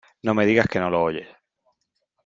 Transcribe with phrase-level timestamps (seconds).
[0.23, 1.27] no me digas que no lo oyes.